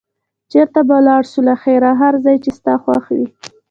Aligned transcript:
چېرته 0.51 0.79
به 0.87 0.93
ولاړ 0.97 1.21
شو 1.31 1.41
له 1.47 1.55
خیره؟ 1.61 1.91
هر 2.01 2.13
ځای 2.25 2.37
چې 2.43 2.49
ستا 2.57 2.73
خوښ 2.83 3.05
وي. 3.15 3.27